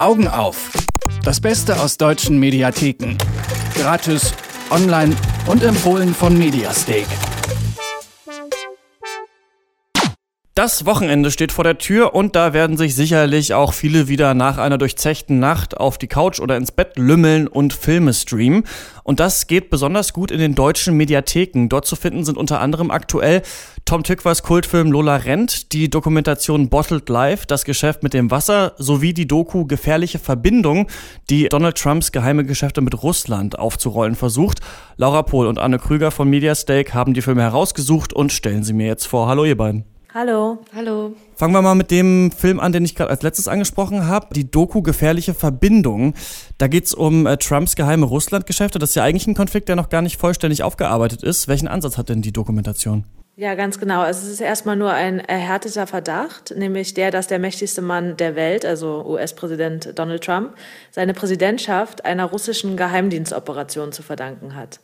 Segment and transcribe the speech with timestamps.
[0.00, 0.70] Augen auf.
[1.24, 3.18] Das Beste aus deutschen Mediatheken.
[3.74, 4.32] Gratis,
[4.70, 5.14] online
[5.46, 7.29] und empfohlen von Mediastake.
[10.60, 14.58] Das Wochenende steht vor der Tür und da werden sich sicherlich auch viele wieder nach
[14.58, 18.64] einer durchzechten Nacht auf die Couch oder ins Bett lümmeln und Filme streamen.
[19.02, 21.68] Und das geht besonders gut in den deutschen Mediatheken.
[21.70, 23.40] Dort zu finden sind unter anderem aktuell
[23.86, 29.14] Tom Tückwers Kultfilm Lola Rent, die Dokumentation Bottled Life, das Geschäft mit dem Wasser sowie
[29.14, 30.88] die Doku Gefährliche Verbindung,
[31.30, 34.60] die Donald Trumps geheime Geschäfte mit Russland aufzurollen versucht.
[34.98, 38.88] Laura Pohl und Anne Krüger von Mediastake haben die Filme herausgesucht und stellen sie mir
[38.88, 39.26] jetzt vor.
[39.26, 39.86] Hallo ihr beiden.
[40.12, 40.58] Hallo.
[40.74, 41.14] Hallo.
[41.36, 44.50] Fangen wir mal mit dem Film an, den ich gerade als letztes angesprochen habe, die
[44.50, 46.14] Doku Gefährliche Verbindung.
[46.58, 48.80] Da geht's um äh, Trumps geheime Russlandgeschäfte.
[48.80, 51.46] Das ist ja eigentlich ein Konflikt, der noch gar nicht vollständig aufgearbeitet ist.
[51.46, 53.04] Welchen Ansatz hat denn die Dokumentation?
[53.36, 54.00] Ja, ganz genau.
[54.00, 58.34] Also es ist erstmal nur ein erhärteter Verdacht, nämlich der, dass der mächtigste Mann der
[58.34, 60.54] Welt, also US-Präsident Donald Trump,
[60.90, 64.80] seine Präsidentschaft einer russischen Geheimdienstoperation zu verdanken hat.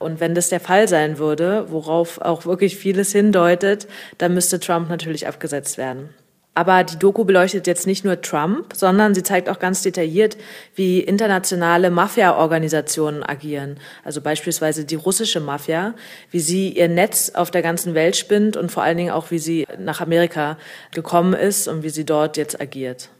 [0.00, 3.86] Und wenn das der Fall sein würde, worauf auch wirklich vieles hindeutet,
[4.18, 6.08] dann müsste Trump natürlich abgesetzt werden.
[6.54, 10.36] Aber die Doku beleuchtet jetzt nicht nur Trump, sondern sie zeigt auch ganz detailliert,
[10.74, 13.78] wie internationale Mafia-Organisationen agieren.
[14.04, 15.94] Also beispielsweise die russische Mafia,
[16.30, 19.38] wie sie ihr Netz auf der ganzen Welt spinnt und vor allen Dingen auch, wie
[19.38, 20.58] sie nach Amerika
[20.92, 23.10] gekommen ist und wie sie dort jetzt agiert.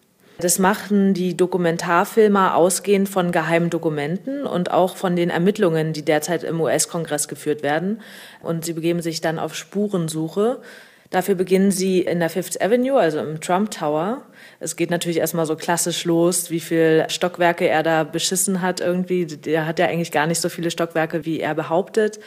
[0.41, 6.45] Das machten die Dokumentarfilmer ausgehend von geheimen Dokumenten und auch von den Ermittlungen, die derzeit
[6.45, 8.01] im US-Kongress geführt werden.
[8.43, 10.61] Und sie begeben sich dann auf Spurensuche.
[11.11, 14.23] Dafür beginnen sie in der Fifth Avenue, also im Trump Tower.
[14.61, 19.27] Es geht natürlich erstmal so klassisch los, wie viel Stockwerke er da beschissen hat irgendwie.
[19.27, 22.21] Der hat ja eigentlich gar nicht so viele Stockwerke, wie er behauptet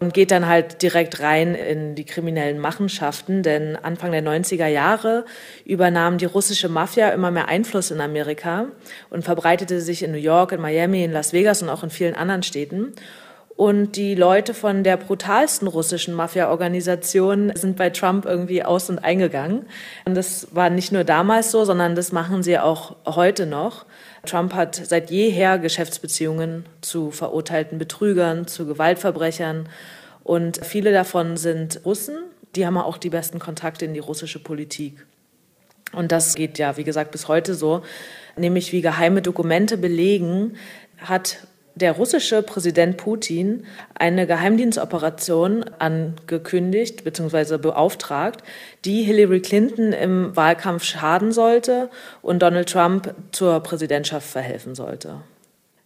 [0.00, 5.26] und geht dann halt direkt rein in die kriminellen Machenschaften, denn Anfang der 90er Jahre
[5.66, 8.68] übernahm die russische Mafia immer mehr Einfluss in Amerika
[9.10, 12.14] und verbreitete sich in New York, in Miami, in Las Vegas und auch in vielen
[12.14, 12.94] anderen Städten.
[13.60, 19.66] Und die Leute von der brutalsten russischen Mafia-Organisation sind bei Trump irgendwie aus- und eingegangen.
[20.06, 23.84] Und das war nicht nur damals so, sondern das machen sie auch heute noch.
[24.24, 29.68] Trump hat seit jeher Geschäftsbeziehungen zu verurteilten Betrügern, zu Gewaltverbrechern.
[30.24, 32.16] Und viele davon sind Russen.
[32.56, 35.04] Die haben auch die besten Kontakte in die russische Politik.
[35.92, 37.82] Und das geht ja, wie gesagt, bis heute so.
[38.38, 40.56] Nämlich wie geheime Dokumente belegen,
[40.96, 41.46] hat
[41.80, 43.64] der russische Präsident Putin
[43.94, 47.58] eine Geheimdienstoperation angekündigt bzw.
[47.58, 48.42] beauftragt,
[48.84, 51.90] die Hillary Clinton im Wahlkampf schaden sollte
[52.22, 55.20] und Donald Trump zur Präsidentschaft verhelfen sollte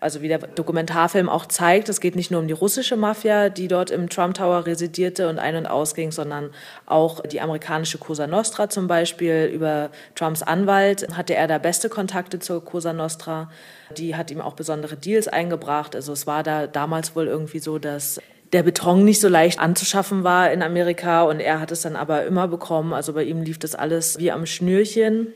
[0.04, 3.68] also wie der Dokumentarfilm auch zeigt, es geht nicht nur um die russische Mafia, die
[3.68, 6.50] dort im Trump Tower residierte und ein- und ausging, sondern
[6.84, 9.50] auch die amerikanische Cosa Nostra zum Beispiel.
[9.52, 13.50] Über Trumps Anwalt hatte er da beste Kontakte zur Cosa Nostra.
[13.96, 15.96] Die hat ihm auch besondere Deals eingebracht.
[15.96, 18.20] Also es war da damals wohl irgendwie so, dass
[18.52, 22.26] der Beton nicht so leicht anzuschaffen war in Amerika und er hat es dann aber
[22.26, 22.92] immer bekommen.
[22.92, 25.28] Also bei ihm lief das alles wie am Schnürchen.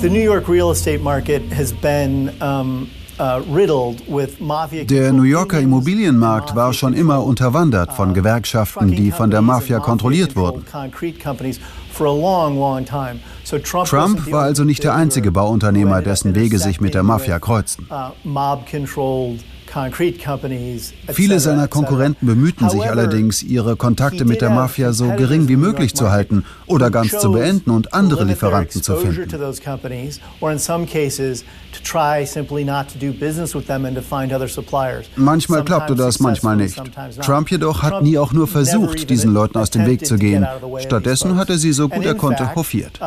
[0.00, 2.88] The New York real estate market has been um
[3.18, 9.78] Der New Yorker Immobilienmarkt war schon immer unterwandert von uh, Gewerkschaften, die von der Mafia
[9.78, 10.64] kontrolliert wurden.
[13.84, 17.86] Trump war also nicht der einzige Bauunternehmer, dessen Wege sich mit der Mafia kreuzten.
[21.12, 25.94] Viele seiner Konkurrenten bemühten sich allerdings, ihre Kontakte mit der Mafia so gering wie möglich
[25.94, 29.28] zu halten oder ganz zu beenden und andere Lieferanten zu finden.
[35.16, 36.82] Manchmal klappte das, manchmal nicht.
[37.20, 40.46] Trump jedoch hat nie auch nur versucht, diesen Leuten aus dem Weg zu gehen.
[40.78, 43.00] Stattdessen hat er sie so gut er konnte hofiert.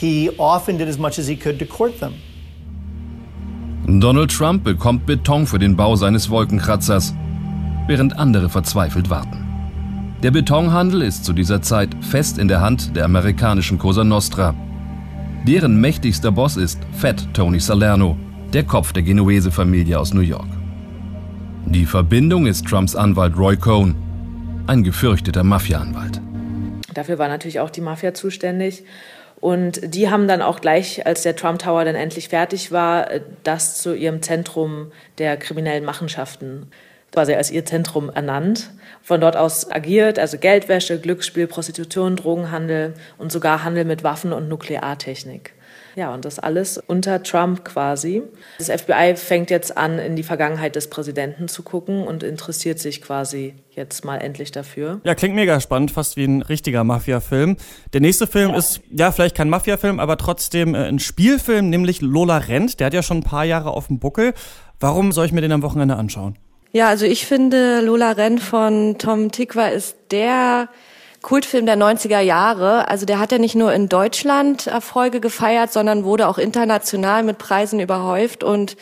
[0.00, 2.14] He often did as much as he could to court them.
[3.98, 7.14] Donald Trump bekommt Beton für den Bau seines Wolkenkratzers,
[7.88, 9.44] während andere verzweifelt warten.
[10.22, 14.54] Der Betonhandel ist zu dieser Zeit fest in der Hand der amerikanischen Cosa Nostra.
[15.46, 18.16] Deren mächtigster Boss ist Fat Tony Salerno,
[18.52, 20.48] der Kopf der Genuese-Familie aus New York.
[21.64, 23.94] Die Verbindung ist Trumps Anwalt Roy Cohn,
[24.66, 26.20] ein gefürchteter Mafia-Anwalt.
[26.92, 28.84] Dafür war natürlich auch die Mafia zuständig.
[29.40, 33.20] Und die haben dann auch gleich, als der Trump Tower dann endlich fertig war, äh,
[33.42, 36.70] das zu ihrem Zentrum der kriminellen Machenschaften
[37.12, 38.70] quasi als ihr Zentrum ernannt.
[39.02, 44.48] Von dort aus agiert, also Geldwäsche, Glücksspiel, Prostitution, Drogenhandel und sogar Handel mit Waffen und
[44.48, 45.52] Nukleartechnik.
[45.96, 48.22] Ja, und das alles unter Trump quasi.
[48.58, 53.02] Das FBI fängt jetzt an, in die Vergangenheit des Präsidenten zu gucken und interessiert sich
[53.02, 55.00] quasi jetzt mal endlich dafür.
[55.04, 57.56] Ja, klingt mega spannend, fast wie ein richtiger Mafia-Film.
[57.92, 58.56] Der nächste Film ja.
[58.56, 62.80] ist, ja, vielleicht kein Mafia-Film, aber trotzdem äh, ein Spielfilm, nämlich Lola Rent.
[62.80, 64.34] Der hat ja schon ein paar Jahre auf dem Buckel.
[64.78, 66.38] Warum soll ich mir den am Wochenende anschauen?
[66.72, 70.68] Ja, also ich finde, Lola Rent von Tom Tikva ist der
[71.22, 72.88] Kultfilm der 90er Jahre.
[72.88, 77.38] Also der hat ja nicht nur in Deutschland Erfolge gefeiert, sondern wurde auch international mit
[77.38, 78.76] Preisen überhäuft und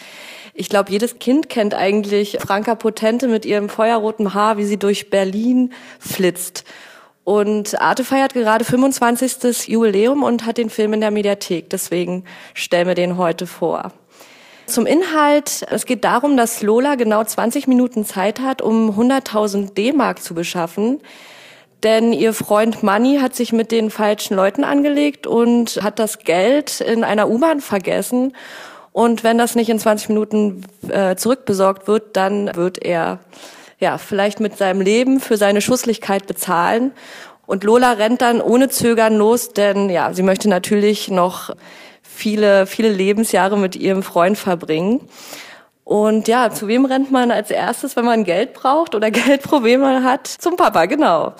[0.60, 5.08] ich glaube, jedes Kind kennt eigentlich Franka Potente mit ihrem feuerroten Haar, wie sie durch
[5.08, 6.64] Berlin flitzt.
[7.22, 9.68] Und Arte feiert gerade 25.
[9.68, 11.70] Jubiläum und hat den Film in der Mediathek.
[11.70, 12.24] Deswegen
[12.54, 13.92] stellen wir den heute vor.
[14.66, 15.64] Zum Inhalt.
[15.70, 21.00] Es geht darum, dass Lola genau 20 Minuten Zeit hat, um 100.000 D-Mark zu beschaffen
[21.82, 26.80] denn ihr Freund Manny hat sich mit den falschen Leuten angelegt und hat das Geld
[26.80, 28.34] in einer U-Bahn vergessen.
[28.92, 33.20] Und wenn das nicht in 20 Minuten äh, zurückbesorgt wird, dann wird er
[33.78, 36.92] ja vielleicht mit seinem Leben für seine Schusslichkeit bezahlen.
[37.46, 41.54] Und Lola rennt dann ohne Zögern los, denn ja, sie möchte natürlich noch
[42.02, 45.08] viele, viele Lebensjahre mit ihrem Freund verbringen.
[45.84, 50.26] Und ja, zu wem rennt man als erstes, wenn man Geld braucht oder Geldprobleme hat?
[50.26, 51.34] Zum Papa, genau.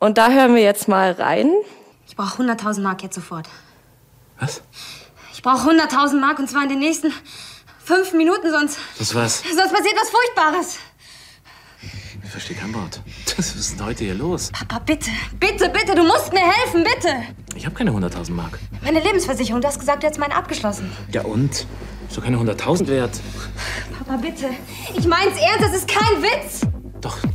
[0.00, 1.52] Und da hören wir jetzt mal rein.
[2.08, 3.46] Ich brauche 100.000 Mark jetzt sofort.
[4.38, 4.62] Was?
[5.34, 7.12] Ich brauche 100.000 Mark und zwar in den nächsten
[7.84, 8.78] fünf Minuten, sonst.
[8.98, 9.42] Das was?
[9.42, 10.78] Sonst passiert was Furchtbares.
[12.24, 13.02] Ich verstehe kein Wort.
[13.36, 14.50] Was ist denn heute hier los?
[14.52, 17.14] Papa, bitte, bitte, bitte, du musst mir helfen, bitte.
[17.54, 18.58] Ich habe keine 100.000 Mark.
[18.82, 20.90] Meine Lebensversicherung, du hast gesagt, du hättest meine abgeschlossen.
[21.12, 21.66] Ja und?
[22.08, 23.20] Ist doch keine 100.000 wert.
[23.98, 24.48] Papa, bitte.
[24.96, 26.62] Ich mein's ernst, das ist kein Witz.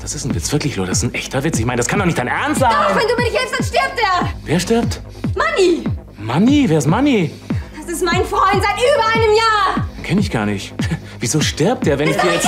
[0.06, 0.86] Das ist ein Witz, wirklich, Lo.
[0.86, 1.58] Das ist ein echter Witz.
[1.58, 2.70] Ich meine, das kann doch nicht dein Ernst sein.
[2.70, 4.30] Doch, wenn du mir nicht hilfst, dann stirbt er.
[4.44, 5.02] Wer stirbt?
[5.36, 5.84] Manni.
[6.20, 6.66] Manni?
[6.70, 7.32] Wer ist Manni?
[7.76, 9.90] Das ist mein Freund seit über einem Jahr.
[10.04, 10.76] Kenn ich gar nicht.
[11.20, 12.48] Wieso stirbt der, wenn ich dir jetzt...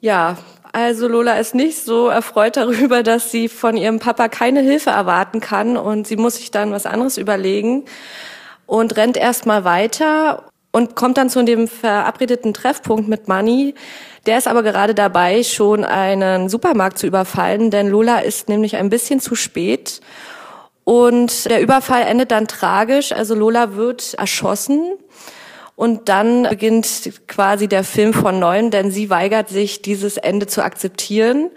[0.00, 0.36] Ja,
[0.72, 5.38] also Lola ist nicht so erfreut darüber, dass sie von ihrem Papa keine Hilfe erwarten
[5.38, 7.84] kann und sie muss sich dann was anderes überlegen
[8.66, 13.74] und rennt erstmal weiter und kommt dann zu dem verabredeten Treffpunkt mit Manny.
[14.26, 18.90] Der ist aber gerade dabei, schon einen Supermarkt zu überfallen, denn Lola ist nämlich ein
[18.90, 20.02] bisschen zu spät.
[20.84, 23.12] Und der Überfall endet dann tragisch.
[23.12, 24.98] Also Lola wird erschossen.
[25.76, 30.62] Und dann beginnt quasi der Film von neuem, denn sie weigert sich, dieses Ende zu
[30.62, 31.52] akzeptieren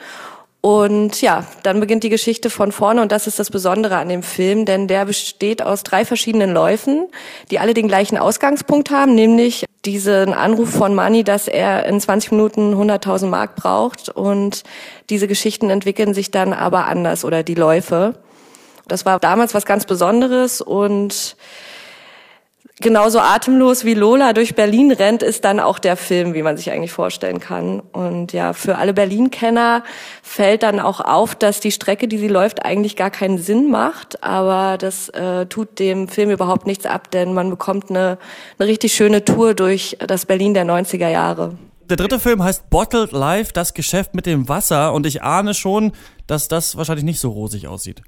[0.62, 3.02] und ja, dann beginnt die Geschichte von vorne.
[3.02, 7.08] Und das ist das Besondere an dem Film, denn der besteht aus drei verschiedenen Läufen,
[7.50, 12.32] die alle den gleichen Ausgangspunkt haben, nämlich diesen Anruf von Manny, dass er in 20
[12.32, 14.10] Minuten 100.000 Mark braucht.
[14.10, 14.64] Und
[15.10, 18.16] diese Geschichten entwickeln sich dann aber anders oder die Läufe.
[18.90, 20.60] Das war damals was ganz Besonderes.
[20.60, 21.38] Und
[22.82, 26.72] genauso atemlos wie Lola durch Berlin rennt, ist dann auch der Film, wie man sich
[26.72, 27.80] eigentlich vorstellen kann.
[27.80, 29.84] Und ja, für alle Berlin-Kenner
[30.24, 34.24] fällt dann auch auf, dass die Strecke, die sie läuft, eigentlich gar keinen Sinn macht.
[34.24, 38.18] Aber das äh, tut dem Film überhaupt nichts ab, denn man bekommt eine,
[38.58, 41.58] eine richtig schöne Tour durch das Berlin der 90er Jahre.
[41.90, 44.94] Der dritte Film heißt Bottled Life, das Geschäft mit dem Wasser.
[44.94, 45.94] Und ich ahne schon,
[46.28, 48.04] dass das wahrscheinlich nicht so rosig aussieht.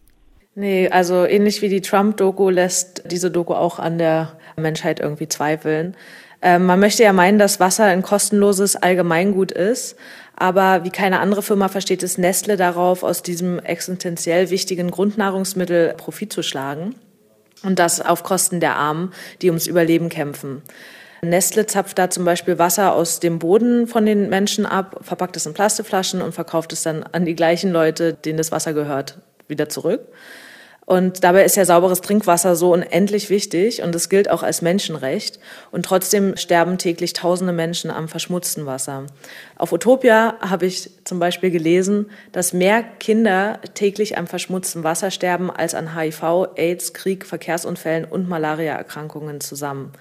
[0.54, 5.96] Nee, also ähnlich wie die Trump-Doku lässt diese Doku auch an der Menschheit irgendwie zweifeln.
[6.42, 9.96] Ähm, man möchte ja meinen, dass Wasser ein kostenloses Allgemeingut ist,
[10.36, 16.34] aber wie keine andere Firma versteht es Nestle darauf, aus diesem existenziell wichtigen Grundnahrungsmittel Profit
[16.34, 16.96] zu schlagen.
[17.64, 20.64] Und das auf Kosten der Armen, die ums Überleben kämpfen.
[21.22, 25.46] Nestle zapft da zum Beispiel Wasser aus dem Boden von den Menschen ab, verpackt es
[25.46, 29.20] in Plastikflaschen und verkauft es dann an die gleichen Leute, denen das Wasser gehört,
[29.52, 30.02] wieder zurück.
[30.92, 35.40] Und dabei ist ja sauberes Trinkwasser so unendlich wichtig und es gilt auch als Menschenrecht.
[35.72, 39.06] Und trotzdem sterben täglich tausende Menschen am verschmutzten Wasser.
[39.58, 45.52] Auf Utopia habe ich zum Beispiel gelesen, dass mehr Kinder täglich am verschmutzten Wasser sterben
[45.52, 49.94] als an HIV, AIDS, Krieg, Verkehrsunfällen und Malariaerkrankungen zusammen.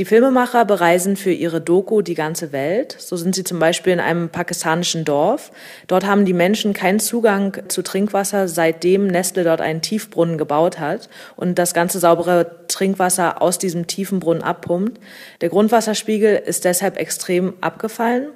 [0.00, 2.96] Die Filmemacher bereisen für ihre Doku die ganze Welt.
[2.98, 5.52] So sind sie zum Beispiel in einem pakistanischen Dorf.
[5.88, 11.10] Dort haben die Menschen keinen Zugang zu Trinkwasser, seitdem Nestle dort einen Tiefbrunnen gebaut hat
[11.36, 14.98] und das ganze saubere Trinkwasser aus diesem tiefen Brunnen abpumpt.
[15.42, 18.28] Der Grundwasserspiegel ist deshalb extrem abgefallen.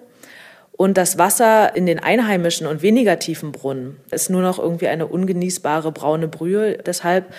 [0.76, 5.06] Und das Wasser in den einheimischen und weniger tiefen Brunnen ist nur noch irgendwie eine
[5.06, 6.76] ungenießbare braune Brühe.
[6.84, 7.32] Deshalb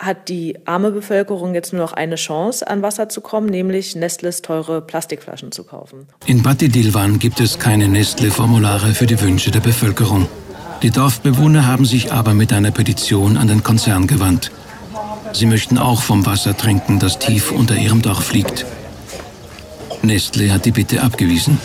[0.00, 4.40] hat die arme Bevölkerung jetzt nur noch eine Chance, an Wasser zu kommen, nämlich Nestles
[4.40, 6.06] teure Plastikflaschen zu kaufen.
[6.24, 10.26] In Batidilwan gibt es keine Nestle-Formulare für die Wünsche der Bevölkerung.
[10.82, 14.50] Die Dorfbewohner haben sich aber mit einer Petition an den Konzern gewandt.
[15.34, 18.64] Sie möchten auch vom Wasser trinken, das tief unter ihrem Dach fliegt.
[20.00, 21.58] Nestle hat die Bitte abgewiesen.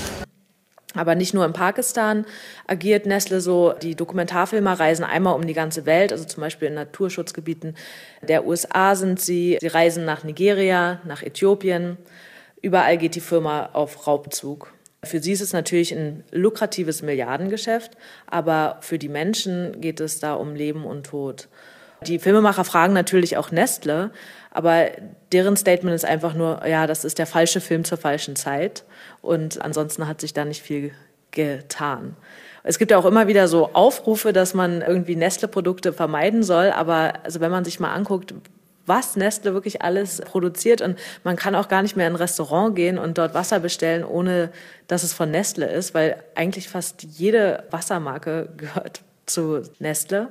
[0.96, 2.26] Aber nicht nur in Pakistan
[2.68, 3.74] agiert Nestle so.
[3.82, 7.76] Die Dokumentarfilmer reisen einmal um die ganze Welt, also zum Beispiel in Naturschutzgebieten
[8.22, 9.58] der USA sind sie.
[9.60, 11.98] Sie reisen nach Nigeria, nach Äthiopien.
[12.62, 14.74] Überall geht die Firma auf Raubzug.
[15.04, 17.92] Für sie ist es natürlich ein lukratives Milliardengeschäft,
[18.26, 21.48] aber für die Menschen geht es da um Leben und Tod.
[22.08, 24.12] Die Filmemacher fragen natürlich auch Nestle,
[24.56, 24.88] aber
[25.34, 28.86] deren Statement ist einfach nur, ja, das ist der falsche Film zur falschen Zeit.
[29.22, 30.94] Und ansonsten hat sich da nicht viel
[31.32, 32.16] getan.
[32.64, 36.72] Es gibt ja auch immer wieder so Aufrufe, dass man irgendwie Nestle-Produkte vermeiden soll.
[36.72, 38.34] Aber also wenn man sich mal anguckt,
[38.86, 42.78] was Nestle wirklich alles produziert und man kann auch gar nicht mehr in ein Restaurant
[42.78, 44.52] gehen und dort Wasser bestellen, ohne
[44.88, 50.30] dass es von Nestle ist, weil eigentlich fast jede Wassermarke gehört zu Nestle.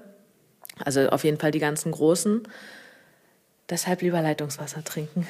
[0.83, 2.49] Also auf jeden Fall die ganzen großen.
[3.71, 5.27] Deshalb lieber Leitungswasser trinken.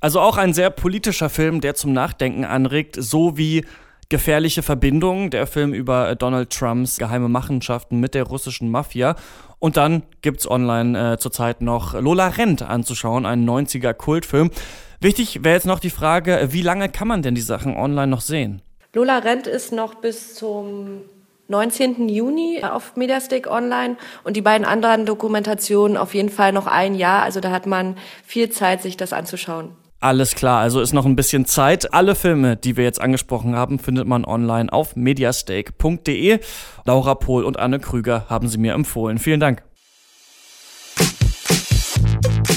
[0.00, 3.64] Also auch ein sehr politischer Film, der zum Nachdenken anregt, so wie
[4.08, 9.16] Gefährliche Verbindung, der Film über Donald Trumps geheime Machenschaften mit der russischen Mafia.
[9.58, 14.52] Und dann gibt's online äh, zurzeit noch Lola Rent anzuschauen, ein 90er Kultfilm.
[15.00, 18.20] Wichtig wäre jetzt noch die Frage, wie lange kann man denn die Sachen online noch
[18.20, 18.62] sehen?
[18.94, 21.00] Lola Rent ist noch bis zum
[21.48, 22.08] 19.
[22.08, 27.22] Juni auf Mediastick online und die beiden anderen Dokumentationen auf jeden Fall noch ein Jahr.
[27.22, 29.70] Also da hat man viel Zeit, sich das anzuschauen.
[30.00, 31.94] Alles klar, also ist noch ein bisschen Zeit.
[31.94, 36.40] Alle Filme, die wir jetzt angesprochen haben, findet man online auf mediastake.de.
[36.84, 39.18] Laura Pohl und Anne Krüger haben sie mir empfohlen.
[39.18, 39.62] Vielen Dank.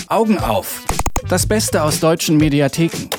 [0.08, 0.84] Augen auf.
[1.29, 3.10] Das Beste aus deutschen Mediatheken.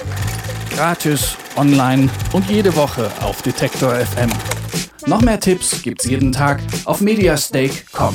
[0.75, 4.31] Gratis, online und jede Woche auf Detektor FM.
[5.11, 8.14] Noch mehr Tipps gibt's jeden Tag auf mediastake.com.